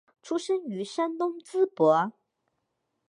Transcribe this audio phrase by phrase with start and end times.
[0.23, 2.11] 出生于山东淄博。